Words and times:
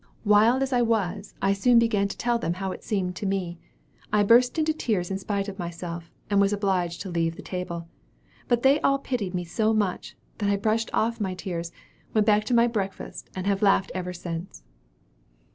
Wild 0.25 0.63
as 0.63 0.73
I 0.73 0.81
was, 0.81 1.35
as 1.43 1.59
soon 1.59 1.73
as 1.73 1.77
I 1.81 1.85
began 1.85 2.07
to 2.07 2.17
tell 2.17 2.39
them 2.39 2.53
how 2.55 2.71
it 2.71 2.83
seemed 2.83 3.15
to 3.17 3.27
me, 3.27 3.59
I 4.11 4.23
burst 4.23 4.57
into 4.57 4.73
tears 4.73 5.11
in 5.11 5.19
spite 5.19 5.47
of 5.47 5.59
myself, 5.59 6.09
and 6.27 6.41
was 6.41 6.51
obliged 6.51 7.01
to 7.01 7.11
leave 7.11 7.35
the 7.35 7.43
table. 7.43 7.87
But 8.47 8.63
they 8.63 8.81
all 8.81 8.97
pitied 8.97 9.35
me 9.35 9.43
so 9.43 9.75
much, 9.75 10.17
that 10.39 10.49
I 10.49 10.55
brushed 10.55 10.89
off 10.91 11.21
my 11.21 11.35
tears, 11.35 11.71
went 12.15 12.25
back 12.25 12.45
to 12.45 12.55
my 12.55 12.65
breakfast, 12.65 13.29
and 13.35 13.45
have 13.45 13.61
laughed 13.61 13.91
ever 13.93 14.11
since." 14.11 14.63